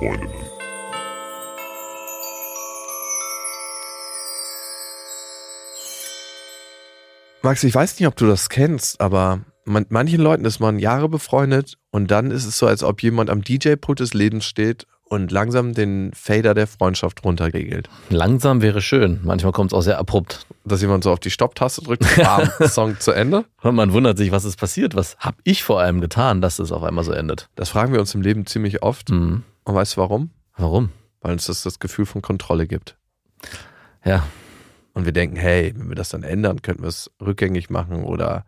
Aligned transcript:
Freundinnen. 0.00 0.30
Max, 7.42 7.64
ich 7.64 7.74
weiß 7.74 7.98
nicht, 7.98 8.06
ob 8.06 8.16
du 8.16 8.26
das 8.26 8.48
kennst, 8.48 9.00
aber 9.00 9.40
man, 9.64 9.86
manchen 9.88 10.20
Leuten 10.20 10.44
ist 10.44 10.58
man 10.58 10.78
Jahre 10.78 11.08
befreundet 11.08 11.76
und 11.90 12.10
dann 12.10 12.30
ist 12.30 12.46
es 12.46 12.58
so, 12.58 12.66
als 12.66 12.82
ob 12.82 13.02
jemand 13.02 13.30
am 13.30 13.42
DJ-Pult 13.42 14.00
des 14.00 14.14
Lebens 14.14 14.44
steht 14.46 14.86
und 15.04 15.32
langsam 15.32 15.74
den 15.74 16.12
Fader 16.14 16.54
der 16.54 16.66
Freundschaft 16.66 17.24
runterregelt. 17.24 17.90
Langsam 18.10 18.62
wäre 18.62 18.80
schön. 18.80 19.20
Manchmal 19.24 19.52
kommt 19.52 19.72
es 19.72 19.76
auch 19.76 19.82
sehr 19.82 19.98
abrupt. 19.98 20.46
Dass 20.64 20.80
jemand 20.80 21.02
so 21.04 21.10
auf 21.10 21.20
die 21.20 21.30
Stopptaste 21.30 21.82
drückt, 21.82 22.06
bam, 22.16 22.48
Song 22.68 23.00
zu 23.00 23.10
Ende. 23.10 23.44
Und 23.62 23.74
man 23.74 23.92
wundert 23.92 24.18
sich, 24.18 24.30
was 24.30 24.44
ist 24.44 24.56
passiert. 24.56 24.94
Was 24.94 25.16
habe 25.18 25.36
ich 25.44 25.64
vor 25.64 25.80
allem 25.80 26.00
getan, 26.00 26.40
dass 26.40 26.58
es 26.58 26.72
auf 26.72 26.84
einmal 26.84 27.04
so 27.04 27.12
endet? 27.12 27.48
Das 27.56 27.70
fragen 27.70 27.92
wir 27.92 28.00
uns 28.00 28.14
im 28.14 28.22
Leben 28.22 28.46
ziemlich 28.46 28.82
oft. 28.82 29.10
Mhm. 29.10 29.42
Und 29.64 29.74
weißt 29.74 29.96
du 29.96 30.00
warum? 30.00 30.30
Warum? 30.56 30.90
Weil 31.20 31.32
uns 31.32 31.46
das 31.46 31.62
das 31.62 31.78
Gefühl 31.78 32.06
von 32.06 32.22
Kontrolle 32.22 32.66
gibt. 32.66 32.96
Ja, 34.04 34.26
Und 34.92 35.04
wir 35.04 35.12
denken, 35.12 35.36
hey, 35.36 35.72
wenn 35.76 35.88
wir 35.88 35.94
das 35.94 36.08
dann 36.08 36.22
ändern, 36.22 36.62
könnten 36.62 36.82
wir 36.82 36.88
es 36.88 37.10
rückgängig 37.20 37.70
machen 37.70 38.02
oder 38.02 38.44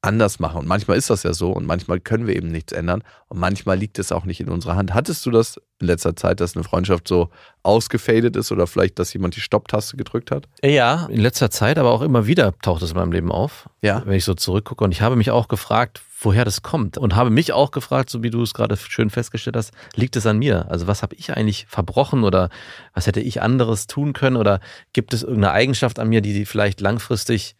anders 0.00 0.38
machen. 0.38 0.58
Und 0.58 0.66
manchmal 0.68 0.96
ist 0.96 1.10
das 1.10 1.24
ja 1.24 1.34
so 1.34 1.50
und 1.50 1.66
manchmal 1.66 1.98
können 1.98 2.26
wir 2.28 2.36
eben 2.36 2.48
nichts 2.52 2.72
ändern 2.72 3.02
und 3.26 3.38
manchmal 3.40 3.76
liegt 3.76 3.98
es 3.98 4.12
auch 4.12 4.24
nicht 4.24 4.40
in 4.40 4.48
unserer 4.48 4.76
Hand. 4.76 4.94
Hattest 4.94 5.26
du 5.26 5.30
das 5.32 5.60
in 5.80 5.88
letzter 5.88 6.14
Zeit, 6.14 6.40
dass 6.40 6.54
eine 6.54 6.62
Freundschaft 6.64 7.08
so 7.08 7.30
ausgefadet 7.64 8.36
ist 8.36 8.52
oder 8.52 8.66
vielleicht, 8.66 8.98
dass 8.98 9.12
jemand 9.12 9.34
die 9.36 9.40
Stopptaste 9.40 9.96
gedrückt 9.96 10.30
hat? 10.30 10.48
Ja, 10.64 11.06
in 11.10 11.20
letzter 11.20 11.50
Zeit, 11.50 11.78
aber 11.78 11.90
auch 11.90 12.02
immer 12.02 12.26
wieder 12.26 12.54
taucht 12.62 12.82
es 12.82 12.90
in 12.92 12.96
meinem 12.96 13.12
Leben 13.12 13.32
auf, 13.32 13.68
Ja. 13.82 14.02
wenn 14.06 14.14
ich 14.14 14.24
so 14.24 14.34
zurückgucke. 14.34 14.84
Und 14.84 14.92
ich 14.92 15.02
habe 15.02 15.16
mich 15.16 15.30
auch 15.32 15.48
gefragt, 15.48 16.00
woher 16.20 16.44
das 16.44 16.62
kommt. 16.62 16.96
Und 16.96 17.16
habe 17.16 17.30
mich 17.30 17.52
auch 17.52 17.70
gefragt, 17.72 18.08
so 18.10 18.22
wie 18.22 18.30
du 18.30 18.42
es 18.42 18.54
gerade 18.54 18.76
schön 18.76 19.10
festgestellt 19.10 19.56
hast, 19.56 19.72
liegt 19.94 20.14
es 20.16 20.26
an 20.26 20.38
mir? 20.38 20.70
Also 20.70 20.86
was 20.86 21.02
habe 21.02 21.14
ich 21.16 21.36
eigentlich 21.36 21.66
verbrochen 21.68 22.22
oder 22.24 22.50
was 22.94 23.06
hätte 23.08 23.20
ich 23.20 23.42
anderes 23.42 23.86
tun 23.88 24.12
können? 24.12 24.36
Oder 24.36 24.60
gibt 24.92 25.12
es 25.12 25.22
irgendeine 25.22 25.52
Eigenschaft 25.52 25.98
an 25.98 26.08
mir, 26.08 26.20
die 26.20 26.44
vielleicht 26.46 26.80
langfristig 26.80 27.56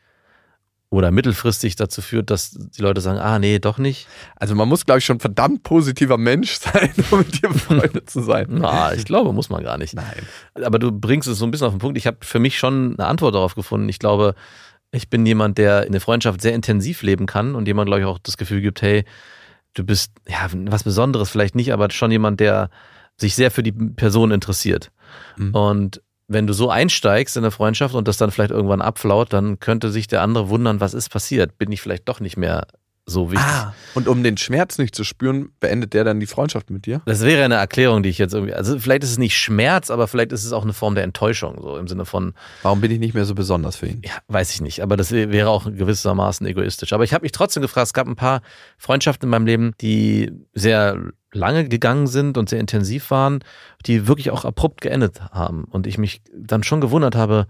oder 0.91 1.11
mittelfristig 1.11 1.77
dazu 1.77 2.01
führt, 2.01 2.31
dass 2.31 2.53
die 2.53 2.81
Leute 2.81 3.01
sagen, 3.03 3.19
ah 3.19 3.39
nee, 3.39 3.59
doch 3.59 3.77
nicht? 3.77 4.09
Also 4.37 4.55
man 4.55 4.69
muss, 4.69 4.87
glaube 4.87 5.01
ich, 5.01 5.05
schon 5.05 5.21
verdammt 5.21 5.63
positiver 5.63 6.17
Mensch 6.17 6.53
sein, 6.59 6.93
um 7.11 7.19
mit 7.19 7.43
dir 7.43 7.51
befreundet 7.51 8.09
zu 8.09 8.23
sein. 8.23 8.47
Na, 8.51 8.95
ich 8.95 9.05
glaube, 9.05 9.33
muss 9.33 9.51
man 9.51 9.63
gar 9.63 9.77
nicht. 9.77 9.95
Nein. 9.95 10.27
Aber 10.55 10.79
du 10.79 10.91
bringst 10.91 11.29
es 11.29 11.39
so 11.39 11.45
ein 11.45 11.51
bisschen 11.51 11.67
auf 11.67 11.75
den 11.75 11.81
Punkt. 11.81 11.99
Ich 11.99 12.07
habe 12.07 12.19
für 12.23 12.39
mich 12.39 12.59
schon 12.59 12.99
eine 12.99 13.07
Antwort 13.07 13.35
darauf 13.35 13.55
gefunden. 13.55 13.89
Ich 13.89 13.99
glaube, 13.99 14.35
ich 14.91 15.11
bin 15.11 15.27
jemand, 15.27 15.59
der 15.59 15.85
in 15.85 15.93
der 15.93 16.01
Freundschaft 16.01 16.41
sehr 16.41 16.55
intensiv 16.55 17.03
leben 17.03 17.27
kann 17.27 17.55
und 17.55 17.69
jemand, 17.69 17.89
glaube 17.89 18.01
ich, 18.01 18.07
auch 18.07 18.19
das 18.19 18.39
Gefühl 18.39 18.63
gibt, 18.63 18.81
hey, 18.81 19.05
du 19.75 19.85
bist 19.85 20.13
ja 20.27 20.49
was 20.51 20.85
Besonderes 20.85 21.29
vielleicht 21.29 21.55
nicht, 21.55 21.73
aber 21.73 21.91
schon 21.91 22.11
jemand, 22.11 22.41
der 22.41 22.71
sich 23.19 23.35
sehr 23.35 23.51
für 23.51 23.63
die 23.63 23.73
Person 23.73 24.31
interessiert. 24.31 24.91
Mhm. 25.37 25.55
Und 25.55 26.03
wenn 26.29 26.47
du 26.47 26.53
so 26.53 26.71
einsteigst 26.71 27.37
in 27.37 27.45
eine 27.45 27.51
Freundschaft 27.51 27.95
und 27.95 28.07
das 28.07 28.19
dann 28.19 28.31
vielleicht 28.31 28.51
irgendwann 28.51 28.83
abflaut, 28.83 29.33
dann 29.33 29.59
könnte 29.59 29.91
sich 29.91 30.07
der 30.07 30.23
andere 30.23 30.51
wundern, 30.51 30.81
was 30.81 30.95
ist 30.95 31.09
passiert? 31.09 31.57
Bin 31.59 31.73
ich 31.73 31.81
vielleicht 31.81 32.09
doch 32.09 32.21
nicht 32.21 32.37
mehr 32.37 32.67
so 33.11 33.31
wichtig? 33.33 33.47
Ah, 33.49 33.75
und 33.95 34.07
um 34.07 34.23
den 34.23 34.37
Schmerz 34.37 34.77
nicht 34.79 34.95
zu 34.95 35.03
spüren, 35.03 35.49
beendet 35.61 35.95
der 35.95 36.05
dann 36.05 36.21
die 36.21 36.27
Freundschaft 36.27 36.71
mit 36.71 36.85
dir? 36.87 37.01
Das 37.07 37.23
wäre 37.25 37.43
eine 37.45 37.55
Erklärung, 37.55 38.03
die 38.03 38.11
ich 38.11 38.19
jetzt 38.19 38.35
irgendwie, 38.35 38.53
also 38.55 38.79
vielleicht 38.79 39.03
ist 39.03 39.11
es 39.13 39.19
nicht 39.19 39.37
Schmerz, 39.37 39.91
aber 39.91 40.07
vielleicht 40.09 40.33
ist 40.33 40.45
es 40.45 40.53
auch 40.53 40.63
eine 40.63 40.73
Form 40.75 40.95
der 40.95 41.05
Enttäuschung, 41.05 41.59
so 41.63 41.77
im 41.79 41.89
Sinne 41.89 42.05
von, 42.05 42.35
Warum 42.63 42.81
bin 42.81 42.91
ich 42.91 42.99
nicht 42.99 43.15
mehr 43.15 43.25
so 43.25 43.35
besonders 43.35 43.77
für 43.77 43.87
ihn? 43.87 44.03
ja, 44.05 44.13
weiß 44.29 44.53
ich 44.53 44.61
nicht, 44.61 44.83
aber 44.83 44.97
das 44.97 45.11
wär- 45.11 45.33
wäre 45.33 45.49
auch 45.49 45.65
gewissermaßen 45.65 46.47
egoistisch. 46.47 46.93
Aber 46.93 47.05
ich 47.05 47.15
habe 47.15 47.23
mich 47.23 47.33
trotzdem 47.33 47.63
gefragt, 47.63 47.87
es 47.87 47.93
gab 47.95 48.07
ein 48.07 48.17
paar 48.17 48.43
Freundschaften 48.77 49.27
in 49.27 49.31
meinem 49.31 49.47
Leben, 49.47 49.73
die 49.81 50.31
sehr 50.55 50.99
lange 51.33 51.69
gegangen 51.69 52.07
sind 52.07 52.37
und 52.39 52.49
sehr 52.49 52.61
intensiv 52.61 53.11
waren, 53.11 53.41
die 53.87 54.07
wirklich 54.07 54.31
auch 54.31 54.45
abrupt 54.45 54.81
geendet 54.81 55.21
haben. 55.33 55.65
Und 55.65 55.87
ich 55.87 55.99
mich 55.99 56.21
dann 56.37 56.63
schon 56.63 56.81
gewundert 56.81 57.17
habe, 57.17 57.47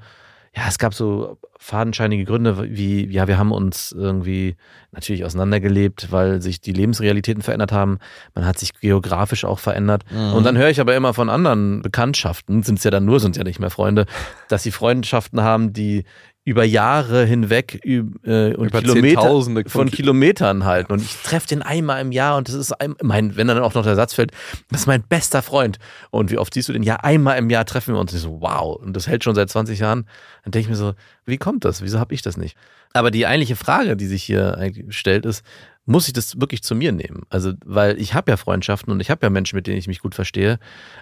ja, 0.57 0.63
es 0.69 0.79
gab 0.79 0.95
so 0.95 1.39
fadenscheinige 1.59 2.25
Gründe, 2.25 2.71
wie, 2.71 3.07
ja, 3.11 3.29
wir 3.29 3.39
haben 3.39 3.53
uns 3.53 3.93
irgendwie 3.93 4.57
natürlich 4.93 5.25
auseinandergelebt, 5.25 6.11
weil 6.11 6.41
sich 6.41 6.61
die 6.61 6.73
Lebensrealitäten 6.73 7.43
verändert 7.43 7.73
haben. 7.73 7.99
Man 8.35 8.47
hat 8.47 8.59
sich 8.59 8.73
geografisch 8.81 9.45
auch 9.45 9.59
verändert. 9.59 10.05
Und 10.35 10.45
dann 10.45 10.57
höre 10.57 10.71
ich 10.71 10.81
aber 10.81 10.95
immer 10.95 11.15
von 11.15 11.29
anderen 11.29 11.83
Bekanntschaften, 11.83 12.63
sind 12.63 12.79
es 12.79 12.85
ja 12.85 12.91
dann 12.91 13.05
nur, 13.05 13.21
sind 13.21 13.37
ja 13.37 13.45
nicht 13.45 13.59
mehr 13.59 13.71
Freunde, 13.71 14.07
dass 14.49 14.63
sie 14.63 14.71
Freundschaften 14.71 15.43
haben, 15.43 15.73
die 15.73 16.05
über 16.49 16.65
Jahre 16.65 17.25
hinweg 17.27 17.81
äh, 17.85 17.99
und 18.01 18.69
Über 18.69 18.81
Kilometer, 18.81 19.21
von 19.21 19.65
von 19.67 19.91
Ki- 19.91 19.97
Kilometern 19.97 20.65
halten. 20.65 20.93
Und 20.93 21.03
ich 21.03 21.15
treffe 21.23 21.47
den 21.47 21.61
einmal 21.63 22.01
im 22.01 22.11
Jahr 22.11 22.37
und 22.39 22.49
das 22.49 22.55
ist 22.55 22.73
ein, 22.81 22.95
mein, 23.03 23.37
wenn 23.37 23.47
dann 23.49 23.59
auch 23.59 23.75
noch 23.75 23.83
der 23.85 23.97
Satz 23.97 24.15
fällt, 24.15 24.33
das 24.71 24.81
ist 24.81 24.87
mein 24.87 25.03
bester 25.03 25.43
Freund. 25.43 25.79
Und 26.11 26.31
wie 26.31 26.39
oft 26.39 26.55
siehst 26.55 26.69
du 26.69 26.73
den? 26.73 26.83
Ja, 26.83 26.97
einmal 26.97 27.37
im 27.39 27.51
Jahr 27.51 27.65
treffen 27.67 27.95
wir 27.95 28.01
uns. 28.01 28.13
Und 28.13 28.17
ich 28.17 28.23
so, 28.23 28.41
wow. 28.41 28.77
Und 28.81 28.95
das 28.95 29.07
hält 29.07 29.25
schon 29.25 29.35
seit 29.35 29.51
20 29.51 29.79
Jahren. 29.79 30.07
Dann 30.45 30.53
denke 30.53 30.65
ich 30.65 30.69
mir 30.71 30.77
so, 30.77 30.95
wie 31.27 31.37
kommt 31.37 31.65
das? 31.67 31.83
Wieso 31.83 31.99
habe 31.99 32.15
ich 32.15 32.23
das 32.23 32.37
nicht? 32.37 32.57
Aber 32.95 33.11
die 33.11 33.27
eigentliche 33.27 33.57
Frage, 33.57 33.97
die 33.97 34.07
sich 34.07 34.23
hier 34.23 34.57
eigentlich 34.57 34.97
stellt, 34.97 35.27
ist, 35.27 35.45
muss 35.85 36.07
ich 36.07 36.15
das 36.15 36.41
wirklich 36.41 36.63
zu 36.63 36.75
mir 36.75 36.93
nehmen? 36.93 37.25
Also, 37.29 37.53
weil 37.65 38.01
ich 38.01 38.15
habe 38.15 38.31
ja 38.31 38.37
Freundschaften 38.39 38.91
und 38.93 39.01
ich 39.01 39.11
habe 39.11 39.25
ja 39.27 39.31
Menschen, 39.31 39.57
mit 39.57 39.67
denen 39.67 39.77
ich 39.79 39.87
mich 39.89 40.01
gut 40.01 40.15
verstehe, 40.15 40.59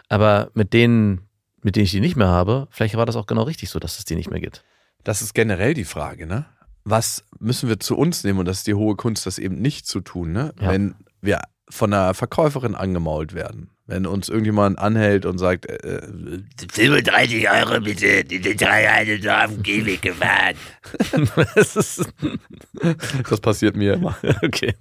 aber 0.08 0.50
mit 0.54 0.72
denen, 0.72 1.20
mit 1.62 1.76
denen 1.76 1.84
ich 1.84 1.92
die 1.92 2.00
nicht 2.00 2.16
mehr 2.16 2.28
habe, 2.28 2.66
vielleicht 2.70 2.96
war 2.96 3.06
das 3.06 3.14
auch 3.16 3.26
genau 3.26 3.42
richtig 3.44 3.70
so, 3.70 3.78
dass 3.78 3.98
es 3.98 4.04
die 4.04 4.16
nicht 4.16 4.30
mehr 4.30 4.40
gibt. 4.40 4.64
Das 5.06 5.22
ist 5.22 5.34
generell 5.34 5.72
die 5.72 5.84
Frage, 5.84 6.26
ne? 6.26 6.46
Was 6.82 7.22
müssen 7.38 7.68
wir 7.68 7.78
zu 7.78 7.96
uns 7.96 8.24
nehmen? 8.24 8.40
Und 8.40 8.46
das 8.46 8.58
ist 8.58 8.66
die 8.66 8.74
hohe 8.74 8.96
Kunst, 8.96 9.24
das 9.24 9.38
eben 9.38 9.60
nicht 9.62 9.86
zu 9.86 10.00
tun, 10.00 10.32
ne? 10.32 10.52
Ja. 10.60 10.72
Wenn 10.72 10.96
wir 11.20 11.42
von 11.68 11.92
einer 11.92 12.12
Verkäuferin 12.12 12.74
angemault 12.74 13.32
werden, 13.32 13.70
wenn 13.86 14.04
uns 14.04 14.28
irgendjemand 14.28 14.80
anhält 14.80 15.24
und 15.24 15.38
sagt, 15.38 15.66
äh, 15.66 15.98
äh, 15.98 16.42
35 16.72 17.48
Euro 17.48 17.80
bitte, 17.82 18.24
die 18.24 18.66
eine 18.66 19.22
so 19.22 19.30
auf 19.30 19.50
den 19.52 19.62
Gehweg 19.62 20.02
gefahren. 20.02 20.56
das 21.54 21.76
ist, 21.76 22.12
das 23.30 23.40
passiert 23.40 23.76
mir 23.76 23.94
immer, 23.94 24.18
okay. 24.42 24.74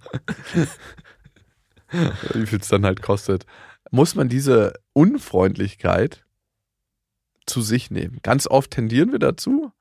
wie 2.34 2.48
viel 2.48 2.60
es 2.60 2.68
dann 2.68 2.84
halt 2.84 3.04
kostet, 3.04 3.46
muss 3.92 4.16
man 4.16 4.28
diese 4.28 4.74
Unfreundlichkeit 4.94 6.26
zu 7.46 7.62
sich 7.62 7.92
nehmen. 7.92 8.18
Ganz 8.24 8.48
oft 8.48 8.72
tendieren 8.72 9.12
wir 9.12 9.20
dazu, 9.20 9.72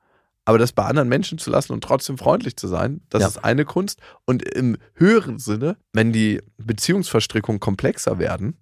aber 0.45 0.57
das 0.59 0.71
bei 0.71 0.83
anderen 0.85 1.09
Menschen 1.09 1.37
zu 1.37 1.49
lassen 1.49 1.73
und 1.73 1.83
trotzdem 1.83 2.17
freundlich 2.17 2.55
zu 2.55 2.67
sein, 2.67 3.01
das 3.09 3.21
Ja. 3.21 3.27
ist 3.27 3.43
eine 3.43 3.65
Kunst. 3.65 3.99
Und 4.25 4.43
im 4.47 4.77
höheren 4.93 5.39
Sinne, 5.39 5.77
wenn 5.91 6.13
die 6.13 6.41
Beziehungsverstrickungen 6.57 7.59
komplexer 7.59 8.19
werden, 8.19 8.57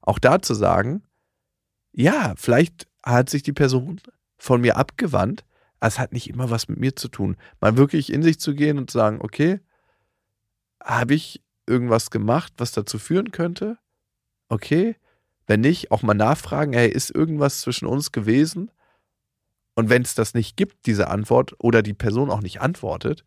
auch 0.00 0.18
da 0.18 0.40
zu 0.40 0.54
sagen, 0.54 1.02
ja, 1.92 2.34
vielleicht 2.36 2.86
hat 3.04 3.30
sich 3.30 3.42
die 3.42 3.52
Person 3.52 4.00
von 4.38 4.60
mir 4.60 4.76
abgewandt, 4.76 5.44
aber 5.80 5.88
es 5.88 5.98
hat 5.98 6.12
nicht 6.12 6.30
immer 6.30 6.50
was 6.50 6.68
mit 6.68 6.78
mir 6.78 6.96
zu 6.96 7.08
tun. 7.08 7.36
Mal 7.60 7.76
wirklich 7.76 8.12
in 8.12 8.22
sich 8.22 8.38
zu 8.40 8.54
gehen 8.54 8.78
und 8.78 8.90
zu 8.90 8.98
sagen, 8.98 9.18
okay, 9.20 9.60
habe 10.82 11.14
ich 11.14 11.42
irgendwas 11.66 12.10
gemacht, 12.10 12.52
was 12.58 12.72
dazu 12.72 12.98
führen 12.98 13.30
könnte? 13.32 13.78
Okay. 14.48 14.96
Wenn 15.46 15.60
nicht, 15.60 15.90
auch 15.90 16.02
mal 16.02 16.14
nachfragen, 16.14 16.72
hey, 16.72 16.88
ist 16.88 17.10
irgendwas 17.10 17.60
zwischen 17.60 17.86
uns 17.86 18.12
gewesen? 18.12 18.70
Und 19.74 19.90
wenn 19.90 20.02
es 20.02 20.14
das 20.14 20.34
nicht 20.34 20.56
gibt, 20.56 20.86
diese 20.86 21.08
Antwort, 21.08 21.54
oder 21.58 21.82
die 21.82 21.94
Person 21.94 22.30
auch 22.30 22.40
nicht 22.40 22.60
antwortet, 22.60 23.24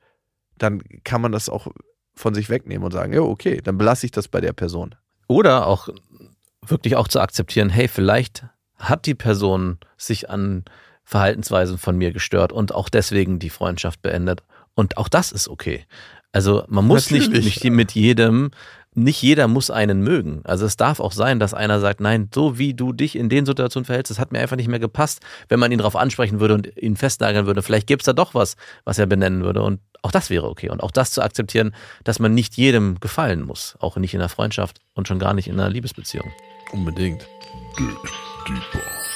dann 0.58 0.82
kann 1.04 1.22
man 1.22 1.32
das 1.32 1.50
auch 1.50 1.68
von 2.16 2.34
sich 2.34 2.50
wegnehmen 2.50 2.84
und 2.84 2.92
sagen, 2.92 3.14
ja, 3.14 3.22
okay, 3.22 3.62
dann 3.64 3.78
belasse 3.78 4.06
ich 4.06 4.12
das 4.12 4.28
bei 4.28 4.42
der 4.42 4.54
Person. 4.54 4.96
Oder 5.28 5.68
auch 5.68 5.90
wirklich 6.66 6.96
auch 6.96 7.08
zu 7.08 7.20
akzeptieren, 7.20 7.70
hey, 7.70 7.88
vielleicht 7.88 8.46
hat 8.78 9.06
die 9.06 9.16
Person 9.16 9.78
sich 9.98 10.30
an 10.30 10.66
Verhaltensweisen 11.04 11.78
von 11.78 11.98
mir 11.98 12.12
gestört 12.12 12.52
und 12.52 12.74
auch 12.74 12.90
deswegen 12.90 13.40
die 13.40 13.50
Freundschaft 13.50 14.02
beendet. 14.02 14.44
Und 14.74 14.98
auch 14.98 15.08
das 15.08 15.32
ist 15.32 15.48
okay. 15.48 15.86
Also 16.32 16.64
man 16.68 16.86
muss 16.86 17.12
nicht, 17.12 17.32
nicht 17.32 17.64
mit 17.64 17.94
jedem, 17.94 18.52
nicht 18.98 19.22
jeder 19.22 19.48
muss 19.48 19.70
einen 19.70 20.02
mögen. 20.02 20.42
Also 20.44 20.66
es 20.66 20.76
darf 20.76 21.00
auch 21.00 21.12
sein, 21.12 21.40
dass 21.40 21.54
einer 21.54 21.80
sagt, 21.80 22.02
nein, 22.02 22.30
so 22.34 22.58
wie 22.58 22.74
du 22.74 22.94
dich 22.94 23.16
in 23.16 23.30
den 23.30 23.46
Situationen 23.46 23.86
verhältst, 23.86 24.10
das 24.10 24.18
hat 24.18 24.32
mir 24.32 24.40
einfach 24.40 24.56
nicht 24.56 24.68
mehr 24.68 24.80
gepasst, 24.80 25.22
wenn 25.50 25.60
man 25.60 25.72
ihn 25.72 25.78
darauf 25.78 25.96
ansprechen 25.96 26.40
würde 26.40 26.56
und 26.56 26.76
ihn 26.78 26.96
festnageln 26.96 27.46
würde. 27.46 27.62
Vielleicht 27.62 27.86
gäbe 27.86 28.00
es 28.00 28.06
da 28.06 28.14
doch 28.14 28.34
was, 28.34 28.56
was 28.86 28.98
er 28.98 29.06
benennen 29.06 29.44
würde. 29.44 29.62
Und 29.62 29.82
auch 30.02 30.12
das 30.12 30.32
wäre 30.32 30.50
okay. 30.50 30.70
Und 30.70 30.82
auch 30.82 30.92
das 30.92 31.12
zu 31.12 31.22
akzeptieren, 31.22 31.76
dass 32.04 32.18
man 32.18 32.34
nicht 32.34 32.58
jedem 32.58 33.00
gefallen 33.00 33.44
muss. 33.44 33.76
Auch 33.80 33.98
nicht 33.98 34.16
in 34.16 34.20
einer 34.20 34.30
Freundschaft 34.30 34.80
und 34.96 35.08
schon 35.08 35.20
gar 35.20 35.36
nicht 35.36 35.48
in 35.48 35.60
einer 35.60 35.70
Liebesbeziehung. 35.70 36.32
Unbedingt. 36.72 37.22
Dig 37.78 37.96
deeper. 38.48 39.07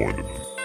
Dig 0.00 0.06
deeper 0.06 0.59